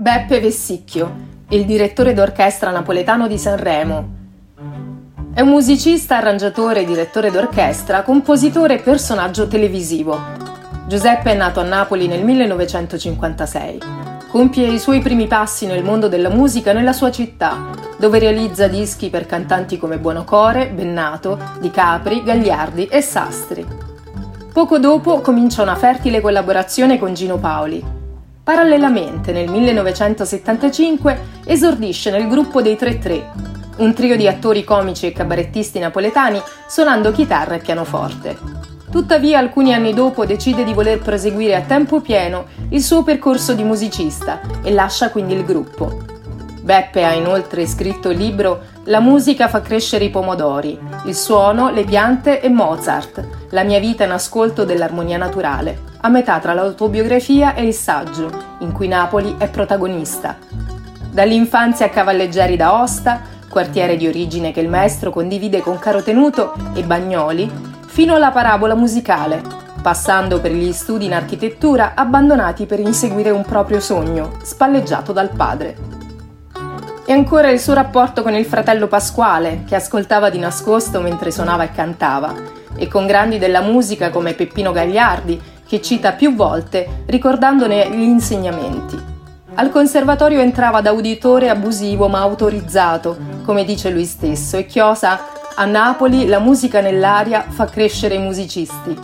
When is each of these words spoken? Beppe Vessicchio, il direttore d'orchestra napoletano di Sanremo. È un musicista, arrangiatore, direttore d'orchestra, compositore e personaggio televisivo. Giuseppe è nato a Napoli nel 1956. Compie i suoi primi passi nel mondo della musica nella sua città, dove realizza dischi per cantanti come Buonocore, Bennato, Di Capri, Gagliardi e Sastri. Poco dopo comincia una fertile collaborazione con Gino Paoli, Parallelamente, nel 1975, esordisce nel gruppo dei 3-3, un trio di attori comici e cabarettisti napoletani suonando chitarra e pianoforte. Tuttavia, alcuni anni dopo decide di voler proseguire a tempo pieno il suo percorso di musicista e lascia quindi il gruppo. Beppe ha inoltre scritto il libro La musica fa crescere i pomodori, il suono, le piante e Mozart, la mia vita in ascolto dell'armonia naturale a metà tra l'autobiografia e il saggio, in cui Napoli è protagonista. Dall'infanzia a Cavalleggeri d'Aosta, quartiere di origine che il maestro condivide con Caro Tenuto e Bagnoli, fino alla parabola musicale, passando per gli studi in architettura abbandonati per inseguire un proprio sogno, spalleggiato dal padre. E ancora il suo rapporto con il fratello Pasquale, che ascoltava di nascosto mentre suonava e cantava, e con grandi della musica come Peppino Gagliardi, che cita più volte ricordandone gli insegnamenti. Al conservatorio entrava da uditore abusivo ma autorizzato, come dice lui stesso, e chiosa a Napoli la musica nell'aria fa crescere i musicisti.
Beppe 0.00 0.38
Vessicchio, 0.38 1.12
il 1.48 1.64
direttore 1.64 2.14
d'orchestra 2.14 2.70
napoletano 2.70 3.26
di 3.26 3.36
Sanremo. 3.36 4.08
È 5.34 5.40
un 5.40 5.48
musicista, 5.48 6.18
arrangiatore, 6.18 6.84
direttore 6.84 7.32
d'orchestra, 7.32 8.02
compositore 8.02 8.74
e 8.74 8.78
personaggio 8.78 9.48
televisivo. 9.48 10.16
Giuseppe 10.86 11.32
è 11.32 11.34
nato 11.34 11.58
a 11.58 11.64
Napoli 11.64 12.06
nel 12.06 12.22
1956. 12.22 13.80
Compie 14.30 14.68
i 14.68 14.78
suoi 14.78 15.00
primi 15.00 15.26
passi 15.26 15.66
nel 15.66 15.82
mondo 15.82 16.06
della 16.06 16.30
musica 16.30 16.72
nella 16.72 16.92
sua 16.92 17.10
città, 17.10 17.68
dove 17.98 18.20
realizza 18.20 18.68
dischi 18.68 19.10
per 19.10 19.26
cantanti 19.26 19.78
come 19.78 19.98
Buonocore, 19.98 20.68
Bennato, 20.68 21.40
Di 21.58 21.72
Capri, 21.72 22.22
Gagliardi 22.22 22.86
e 22.86 23.00
Sastri. 23.00 23.66
Poco 24.52 24.78
dopo 24.78 25.22
comincia 25.22 25.62
una 25.62 25.74
fertile 25.74 26.20
collaborazione 26.20 27.00
con 27.00 27.14
Gino 27.14 27.38
Paoli, 27.38 27.97
Parallelamente, 28.48 29.30
nel 29.30 29.50
1975, 29.50 31.42
esordisce 31.44 32.10
nel 32.10 32.26
gruppo 32.28 32.62
dei 32.62 32.76
3-3, 32.76 33.24
un 33.76 33.92
trio 33.92 34.16
di 34.16 34.26
attori 34.26 34.64
comici 34.64 35.04
e 35.04 35.12
cabarettisti 35.12 35.78
napoletani 35.78 36.40
suonando 36.66 37.12
chitarra 37.12 37.56
e 37.56 37.58
pianoforte. 37.58 38.38
Tuttavia, 38.90 39.38
alcuni 39.38 39.74
anni 39.74 39.92
dopo 39.92 40.24
decide 40.24 40.64
di 40.64 40.72
voler 40.72 40.98
proseguire 40.98 41.56
a 41.56 41.60
tempo 41.60 42.00
pieno 42.00 42.46
il 42.70 42.82
suo 42.82 43.02
percorso 43.02 43.52
di 43.52 43.64
musicista 43.64 44.40
e 44.62 44.72
lascia 44.72 45.10
quindi 45.10 45.34
il 45.34 45.44
gruppo. 45.44 46.17
Beppe 46.68 47.02
ha 47.02 47.14
inoltre 47.14 47.66
scritto 47.66 48.10
il 48.10 48.18
libro 48.18 48.60
La 48.84 49.00
musica 49.00 49.48
fa 49.48 49.62
crescere 49.62 50.04
i 50.04 50.10
pomodori, 50.10 50.78
il 51.06 51.14
suono, 51.14 51.70
le 51.70 51.82
piante 51.82 52.42
e 52.42 52.50
Mozart, 52.50 53.26
la 53.52 53.62
mia 53.62 53.78
vita 53.78 54.04
in 54.04 54.10
ascolto 54.10 54.66
dell'armonia 54.66 55.16
naturale 55.16 55.78
a 56.00 56.10
metà 56.10 56.38
tra 56.40 56.52
l'autobiografia 56.52 57.54
e 57.54 57.64
il 57.64 57.72
saggio, 57.72 58.30
in 58.58 58.72
cui 58.72 58.86
Napoli 58.86 59.36
è 59.38 59.48
protagonista. 59.48 60.36
Dall'infanzia 61.10 61.86
a 61.86 61.88
Cavalleggeri 61.88 62.56
d'Aosta, 62.56 63.22
quartiere 63.48 63.96
di 63.96 64.06
origine 64.06 64.52
che 64.52 64.60
il 64.60 64.68
maestro 64.68 65.10
condivide 65.10 65.60
con 65.60 65.78
Caro 65.78 66.02
Tenuto 66.02 66.52
e 66.74 66.82
Bagnoli, 66.82 67.50
fino 67.86 68.14
alla 68.14 68.30
parabola 68.30 68.74
musicale, 68.74 69.40
passando 69.80 70.38
per 70.38 70.52
gli 70.52 70.70
studi 70.72 71.06
in 71.06 71.14
architettura 71.14 71.94
abbandonati 71.94 72.66
per 72.66 72.78
inseguire 72.78 73.30
un 73.30 73.42
proprio 73.42 73.80
sogno, 73.80 74.32
spalleggiato 74.42 75.12
dal 75.12 75.30
padre. 75.30 75.87
E 77.10 77.12
ancora 77.14 77.48
il 77.48 77.58
suo 77.58 77.72
rapporto 77.72 78.20
con 78.20 78.34
il 78.34 78.44
fratello 78.44 78.86
Pasquale, 78.86 79.64
che 79.66 79.74
ascoltava 79.74 80.28
di 80.28 80.38
nascosto 80.38 81.00
mentre 81.00 81.30
suonava 81.30 81.62
e 81.62 81.72
cantava, 81.72 82.34
e 82.76 82.86
con 82.86 83.06
grandi 83.06 83.38
della 83.38 83.62
musica 83.62 84.10
come 84.10 84.34
Peppino 84.34 84.72
Gagliardi, 84.72 85.40
che 85.66 85.80
cita 85.80 86.12
più 86.12 86.34
volte 86.34 87.04
ricordandone 87.06 87.88
gli 87.92 88.02
insegnamenti. 88.02 89.02
Al 89.54 89.70
conservatorio 89.70 90.40
entrava 90.40 90.82
da 90.82 90.92
uditore 90.92 91.48
abusivo 91.48 92.08
ma 92.08 92.20
autorizzato, 92.20 93.16
come 93.42 93.64
dice 93.64 93.88
lui 93.88 94.04
stesso, 94.04 94.58
e 94.58 94.66
chiosa 94.66 95.18
a 95.54 95.64
Napoli 95.64 96.26
la 96.26 96.40
musica 96.40 96.82
nell'aria 96.82 97.46
fa 97.48 97.64
crescere 97.64 98.16
i 98.16 98.20
musicisti. 98.20 98.94